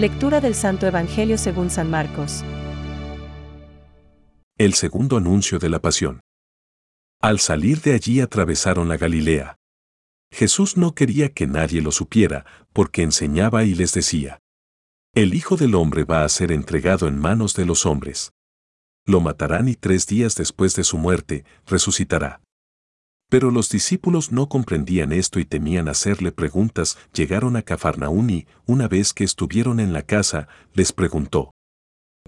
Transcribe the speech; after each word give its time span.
Lectura 0.00 0.40
del 0.40 0.54
Santo 0.54 0.86
Evangelio 0.86 1.36
según 1.36 1.68
San 1.68 1.90
Marcos. 1.90 2.42
El 4.56 4.72
segundo 4.72 5.18
anuncio 5.18 5.58
de 5.58 5.68
la 5.68 5.82
pasión. 5.82 6.20
Al 7.20 7.38
salir 7.38 7.82
de 7.82 7.92
allí 7.92 8.22
atravesaron 8.22 8.88
la 8.88 8.96
Galilea. 8.96 9.56
Jesús 10.32 10.78
no 10.78 10.94
quería 10.94 11.34
que 11.34 11.46
nadie 11.46 11.82
lo 11.82 11.92
supiera, 11.92 12.46
porque 12.72 13.02
enseñaba 13.02 13.64
y 13.64 13.74
les 13.74 13.92
decía, 13.92 14.38
El 15.14 15.34
Hijo 15.34 15.58
del 15.58 15.74
Hombre 15.74 16.04
va 16.04 16.24
a 16.24 16.28
ser 16.30 16.50
entregado 16.50 17.06
en 17.06 17.18
manos 17.18 17.54
de 17.54 17.66
los 17.66 17.84
hombres. 17.84 18.32
Lo 19.04 19.20
matarán 19.20 19.68
y 19.68 19.74
tres 19.74 20.06
días 20.06 20.34
después 20.34 20.74
de 20.76 20.84
su 20.84 20.96
muerte, 20.96 21.44
resucitará. 21.66 22.40
Pero 23.30 23.52
los 23.52 23.70
discípulos 23.70 24.32
no 24.32 24.48
comprendían 24.48 25.12
esto 25.12 25.38
y 25.38 25.44
temían 25.44 25.88
hacerle 25.88 26.32
preguntas. 26.32 26.98
Llegaron 27.14 27.56
a 27.56 27.62
Cafarnaún 27.62 28.28
y, 28.28 28.46
una 28.66 28.88
vez 28.88 29.14
que 29.14 29.24
estuvieron 29.24 29.78
en 29.78 29.92
la 29.92 30.02
casa, 30.02 30.48
les 30.74 30.92
preguntó, 30.92 31.52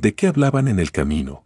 ¿De 0.00 0.14
qué 0.14 0.28
hablaban 0.28 0.68
en 0.68 0.78
el 0.78 0.92
camino? 0.92 1.44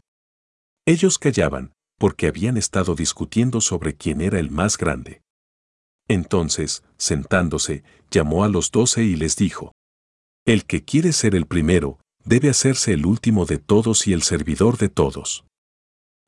Ellos 0.86 1.18
callaban, 1.18 1.72
porque 1.98 2.26
habían 2.26 2.58
estado 2.58 2.94
discutiendo 2.94 3.62
sobre 3.62 3.96
quién 3.96 4.20
era 4.20 4.38
el 4.38 4.50
más 4.50 4.76
grande. 4.76 5.22
Entonces, 6.06 6.84
sentándose, 6.98 7.82
llamó 8.10 8.44
a 8.44 8.48
los 8.48 8.70
doce 8.70 9.04
y 9.04 9.16
les 9.16 9.36
dijo, 9.36 9.72
El 10.44 10.66
que 10.66 10.84
quiere 10.84 11.12
ser 11.12 11.34
el 11.34 11.46
primero, 11.46 11.98
debe 12.24 12.50
hacerse 12.50 12.92
el 12.92 13.06
último 13.06 13.46
de 13.46 13.56
todos 13.56 14.06
y 14.06 14.12
el 14.12 14.22
servidor 14.22 14.76
de 14.76 14.90
todos. 14.90 15.46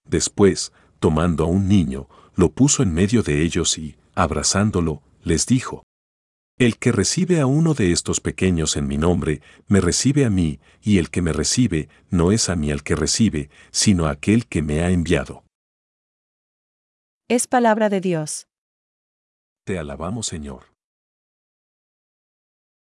Después, 0.05 0.73
tomando 0.99 1.45
a 1.45 1.47
un 1.47 1.69
niño, 1.69 2.09
lo 2.39 2.53
puso 2.53 2.85
en 2.85 2.95
medio 2.95 3.25
de 3.25 3.43
ellos 3.43 3.77
y, 3.79 3.97
abrazándolo, 4.15 5.03
les 5.25 5.45
dijo, 5.45 5.83
El 6.57 6.79
que 6.79 6.93
recibe 6.93 7.41
a 7.41 7.47
uno 7.47 7.75
de 7.75 7.91
estos 7.91 8.21
pequeños 8.21 8.77
en 8.77 8.87
mi 8.87 8.97
nombre, 8.97 9.43
me 9.67 9.81
recibe 9.81 10.25
a 10.25 10.31
mí, 10.31 10.61
y 10.81 10.99
el 10.99 11.11
que 11.11 11.21
me 11.21 11.33
recibe, 11.33 11.89
no 12.11 12.31
es 12.31 12.49
a 12.49 12.55
mí 12.55 12.71
al 12.71 12.85
que 12.85 12.95
recibe, 12.95 13.51
sino 13.73 14.07
a 14.07 14.13
aquel 14.13 14.47
que 14.47 14.63
me 14.63 14.83
ha 14.83 14.91
enviado. 14.91 15.43
Es 17.29 17.49
palabra 17.49 17.89
de 17.89 18.01
Dios. 18.01 18.47
Te 19.65 19.77
alabamos, 19.77 20.29
Señor. 20.29 20.73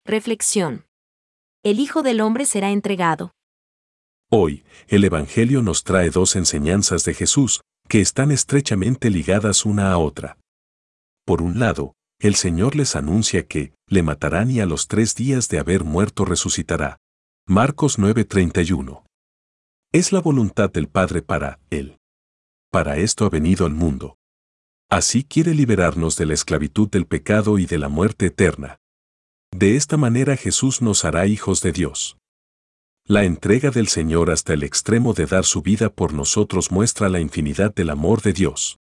Reflexión. 0.06 0.86
El 1.64 1.80
Hijo 1.80 2.02
del 2.04 2.20
Hombre 2.20 2.46
será 2.46 2.70
entregado. 2.70 3.32
Hoy, 4.30 4.64
el 4.86 5.02
Evangelio 5.02 5.60
nos 5.60 5.82
trae 5.82 6.10
dos 6.10 6.36
enseñanzas 6.36 7.02
de 7.04 7.14
Jesús, 7.14 7.62
que 7.90 8.00
están 8.00 8.30
estrechamente 8.30 9.10
ligadas 9.10 9.66
una 9.66 9.90
a 9.90 9.98
otra. 9.98 10.38
Por 11.26 11.42
un 11.42 11.58
lado, 11.58 11.94
el 12.20 12.36
Señor 12.36 12.76
les 12.76 12.94
anuncia 12.94 13.48
que 13.48 13.74
le 13.88 14.04
matarán 14.04 14.48
y 14.48 14.60
a 14.60 14.66
los 14.66 14.86
tres 14.86 15.16
días 15.16 15.48
de 15.48 15.58
haber 15.58 15.82
muerto 15.82 16.24
resucitará. 16.24 16.98
Marcos 17.48 17.98
9:31. 17.98 19.04
Es 19.92 20.12
la 20.12 20.20
voluntad 20.20 20.70
del 20.70 20.86
Padre 20.86 21.20
para 21.20 21.58
Él. 21.68 21.98
Para 22.70 22.96
esto 22.96 23.26
ha 23.26 23.28
venido 23.28 23.66
al 23.66 23.74
mundo. 23.74 24.14
Así 24.88 25.24
quiere 25.24 25.52
liberarnos 25.52 26.16
de 26.16 26.26
la 26.26 26.34
esclavitud 26.34 26.88
del 26.88 27.06
pecado 27.06 27.58
y 27.58 27.66
de 27.66 27.78
la 27.78 27.88
muerte 27.88 28.26
eterna. 28.26 28.78
De 29.50 29.74
esta 29.74 29.96
manera 29.96 30.36
Jesús 30.36 30.80
nos 30.80 31.04
hará 31.04 31.26
hijos 31.26 31.60
de 31.60 31.72
Dios. 31.72 32.19
La 33.10 33.24
entrega 33.24 33.72
del 33.72 33.88
Señor 33.88 34.30
hasta 34.30 34.54
el 34.54 34.62
extremo 34.62 35.14
de 35.14 35.26
dar 35.26 35.44
su 35.44 35.62
vida 35.62 35.88
por 35.88 36.12
nosotros 36.12 36.70
muestra 36.70 37.08
la 37.08 37.18
infinidad 37.18 37.74
del 37.74 37.90
amor 37.90 38.22
de 38.22 38.32
Dios. 38.32 38.78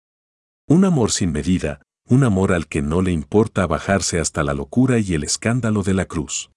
Un 0.67 0.83
amor 0.83 1.11
sin 1.11 1.31
medida, 1.31 1.81
un 2.09 2.25
amor 2.25 2.51
al 2.51 2.67
que 2.67 2.81
no 2.81 3.01
le 3.01 3.13
importa 3.13 3.65
bajarse 3.65 4.19
hasta 4.19 4.43
la 4.43 4.53
locura 4.53 4.99
y 4.99 5.13
el 5.13 5.23
escándalo 5.23 5.81
de 5.81 5.93
la 5.93 6.07
cruz. 6.07 6.51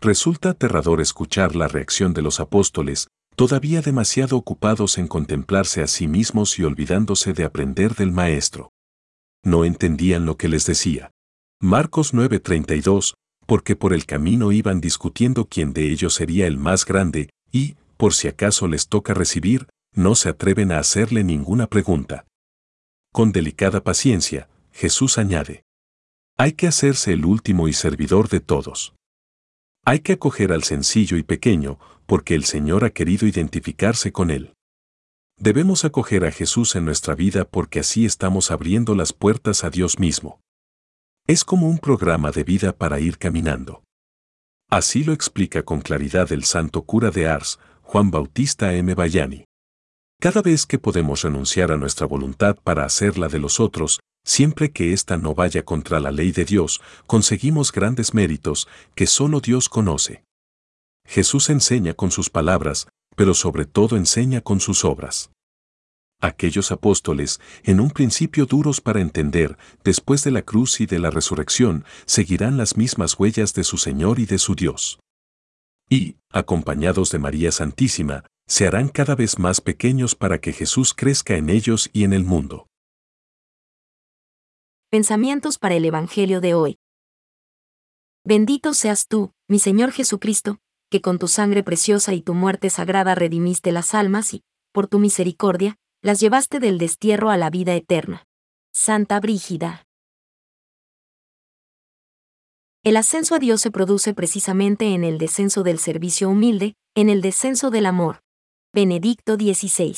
Resulta 0.00 0.48
aterrador 0.48 1.02
escuchar 1.02 1.54
la 1.54 1.68
reacción 1.68 2.14
de 2.14 2.22
los 2.22 2.40
apóstoles, 2.40 3.08
todavía 3.36 3.82
demasiado 3.82 4.38
ocupados 4.38 4.96
en 4.96 5.08
contemplarse 5.08 5.82
a 5.82 5.88
sí 5.88 6.08
mismos 6.08 6.58
y 6.58 6.64
olvidándose 6.64 7.34
de 7.34 7.44
aprender 7.44 7.96
del 7.96 8.12
Maestro. 8.12 8.72
No 9.44 9.66
entendían 9.66 10.24
lo 10.24 10.38
que 10.38 10.48
les 10.48 10.64
decía. 10.64 11.10
Marcos 11.60 12.14
9:32, 12.14 13.12
porque 13.48 13.76
por 13.76 13.94
el 13.94 14.04
camino 14.04 14.52
iban 14.52 14.78
discutiendo 14.78 15.46
quién 15.46 15.72
de 15.72 15.90
ellos 15.90 16.12
sería 16.12 16.46
el 16.46 16.58
más 16.58 16.84
grande, 16.84 17.30
y, 17.50 17.76
por 17.96 18.12
si 18.12 18.28
acaso 18.28 18.68
les 18.68 18.88
toca 18.88 19.14
recibir, 19.14 19.68
no 19.94 20.14
se 20.16 20.28
atreven 20.28 20.70
a 20.70 20.78
hacerle 20.78 21.24
ninguna 21.24 21.66
pregunta. 21.66 22.26
Con 23.10 23.32
delicada 23.32 23.82
paciencia, 23.82 24.50
Jesús 24.70 25.16
añade, 25.16 25.62
hay 26.36 26.52
que 26.52 26.66
hacerse 26.66 27.14
el 27.14 27.24
último 27.24 27.68
y 27.68 27.72
servidor 27.72 28.28
de 28.28 28.40
todos. 28.40 28.94
Hay 29.82 30.00
que 30.00 30.12
acoger 30.12 30.52
al 30.52 30.62
sencillo 30.62 31.16
y 31.16 31.22
pequeño, 31.22 31.78
porque 32.04 32.34
el 32.34 32.44
Señor 32.44 32.84
ha 32.84 32.90
querido 32.90 33.26
identificarse 33.26 34.12
con 34.12 34.30
él. 34.30 34.52
Debemos 35.38 35.86
acoger 35.86 36.26
a 36.26 36.32
Jesús 36.32 36.76
en 36.76 36.84
nuestra 36.84 37.14
vida 37.14 37.46
porque 37.46 37.80
así 37.80 38.04
estamos 38.04 38.50
abriendo 38.50 38.94
las 38.94 39.14
puertas 39.14 39.64
a 39.64 39.70
Dios 39.70 39.98
mismo. 39.98 40.38
Es 41.30 41.44
como 41.44 41.68
un 41.68 41.76
programa 41.76 42.30
de 42.30 42.42
vida 42.42 42.72
para 42.72 43.00
ir 43.00 43.18
caminando. 43.18 43.82
Así 44.70 45.04
lo 45.04 45.12
explica 45.12 45.62
con 45.62 45.82
claridad 45.82 46.32
el 46.32 46.44
santo 46.44 46.84
cura 46.84 47.10
de 47.10 47.28
Ars, 47.28 47.58
Juan 47.82 48.10
Bautista 48.10 48.72
M. 48.72 48.94
Bayani. 48.94 49.44
Cada 50.18 50.40
vez 50.40 50.64
que 50.64 50.78
podemos 50.78 51.20
renunciar 51.20 51.70
a 51.70 51.76
nuestra 51.76 52.06
voluntad 52.06 52.56
para 52.64 52.86
hacer 52.86 53.18
la 53.18 53.28
de 53.28 53.40
los 53.40 53.60
otros, 53.60 54.00
siempre 54.24 54.72
que 54.72 54.94
ésta 54.94 55.18
no 55.18 55.34
vaya 55.34 55.66
contra 55.66 56.00
la 56.00 56.12
ley 56.12 56.32
de 56.32 56.46
Dios, 56.46 56.80
conseguimos 57.06 57.72
grandes 57.72 58.14
méritos 58.14 58.66
que 58.94 59.06
solo 59.06 59.40
Dios 59.40 59.68
conoce. 59.68 60.24
Jesús 61.06 61.50
enseña 61.50 61.92
con 61.92 62.10
sus 62.10 62.30
palabras, 62.30 62.88
pero 63.16 63.34
sobre 63.34 63.66
todo 63.66 63.98
enseña 63.98 64.40
con 64.40 64.60
sus 64.60 64.82
obras. 64.82 65.30
Aquellos 66.20 66.72
apóstoles, 66.72 67.40
en 67.62 67.78
un 67.78 67.90
principio 67.90 68.44
duros 68.46 68.80
para 68.80 69.00
entender, 69.00 69.56
después 69.84 70.24
de 70.24 70.32
la 70.32 70.42
cruz 70.42 70.80
y 70.80 70.86
de 70.86 70.98
la 70.98 71.10
resurrección, 71.10 71.84
seguirán 72.06 72.56
las 72.56 72.76
mismas 72.76 73.16
huellas 73.18 73.54
de 73.54 73.62
su 73.62 73.78
Señor 73.78 74.18
y 74.18 74.26
de 74.26 74.38
su 74.38 74.56
Dios. 74.56 74.98
Y, 75.88 76.16
acompañados 76.30 77.12
de 77.12 77.20
María 77.20 77.52
Santísima, 77.52 78.24
se 78.48 78.66
harán 78.66 78.88
cada 78.88 79.14
vez 79.14 79.38
más 79.38 79.60
pequeños 79.60 80.16
para 80.16 80.40
que 80.40 80.52
Jesús 80.52 80.92
crezca 80.92 81.36
en 81.36 81.50
ellos 81.50 81.88
y 81.92 82.02
en 82.02 82.12
el 82.12 82.24
mundo. 82.24 82.66
Pensamientos 84.90 85.58
para 85.58 85.76
el 85.76 85.84
Evangelio 85.84 86.40
de 86.40 86.54
hoy. 86.54 86.78
Bendito 88.24 88.74
seas 88.74 89.06
tú, 89.06 89.32
mi 89.46 89.60
Señor 89.60 89.92
Jesucristo, 89.92 90.58
que 90.90 91.00
con 91.00 91.18
tu 91.18 91.28
sangre 91.28 91.62
preciosa 91.62 92.12
y 92.12 92.22
tu 92.22 92.34
muerte 92.34 92.70
sagrada 92.70 93.14
redimiste 93.14 93.70
las 93.70 93.94
almas 93.94 94.34
y, 94.34 94.42
por 94.72 94.88
tu 94.88 94.98
misericordia, 94.98 95.76
las 96.00 96.20
llevaste 96.20 96.60
del 96.60 96.78
destierro 96.78 97.28
a 97.28 97.36
la 97.36 97.50
vida 97.50 97.74
eterna. 97.74 98.24
Santa 98.72 99.18
Brígida. 99.18 99.84
El 102.84 102.96
ascenso 102.96 103.34
a 103.34 103.40
Dios 103.40 103.60
se 103.60 103.72
produce 103.72 104.14
precisamente 104.14 104.94
en 104.94 105.02
el 105.02 105.18
descenso 105.18 105.64
del 105.64 105.80
servicio 105.80 106.28
humilde, 106.30 106.76
en 106.94 107.08
el 107.08 107.20
descenso 107.20 107.70
del 107.70 107.86
amor. 107.86 108.20
Benedicto 108.72 109.34
XVI. 109.34 109.96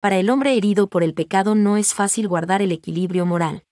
Para 0.00 0.16
el 0.16 0.30
hombre 0.30 0.56
herido 0.56 0.88
por 0.88 1.02
el 1.02 1.12
pecado 1.12 1.54
no 1.54 1.76
es 1.76 1.92
fácil 1.92 2.28
guardar 2.28 2.62
el 2.62 2.72
equilibrio 2.72 3.26
moral. 3.26 3.64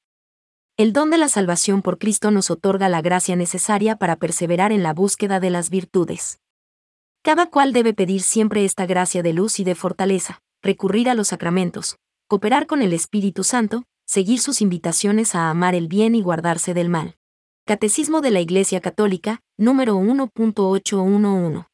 El 0.77 0.93
don 0.93 1.09
de 1.09 1.17
la 1.17 1.29
salvación 1.29 1.81
por 1.81 1.99
Cristo 1.99 2.31
nos 2.31 2.51
otorga 2.51 2.91
la 2.91 3.01
gracia 3.01 3.37
necesaria 3.37 3.97
para 3.97 4.17
perseverar 4.17 4.71
en 4.71 4.83
la 4.83 4.93
búsqueda 4.93 5.41
de 5.41 5.49
las 5.49 5.71
virtudes. 5.71 6.41
Cada 7.23 7.47
cual 7.47 7.73
debe 7.73 7.95
pedir 7.95 8.23
siempre 8.23 8.65
esta 8.65 8.87
gracia 8.87 9.23
de 9.23 9.33
luz 9.33 9.61
y 9.61 9.65
de 9.65 9.75
fortaleza, 9.75 10.41
recurrir 10.63 11.11
a 11.11 11.15
los 11.15 11.29
sacramentos, 11.29 11.97
cooperar 12.29 12.67
con 12.67 12.83
el 12.83 12.93
Espíritu 12.93 13.45
Santo, 13.45 13.85
seguir 14.07 14.41
sus 14.41 14.63
invitaciones 14.63 15.35
a 15.35 15.51
amar 15.51 15.75
el 15.75 15.89
bien 15.89 16.15
y 16.15 16.23
guardarse 16.23 16.75
del 16.75 16.89
mal. 16.89 17.17
Catecismo 17.67 18.23
de 18.23 18.31
la 18.31 18.41
Iglesia 18.41 18.81
Católica, 18.81 19.41
número 19.59 19.97
1.811. 19.99 21.68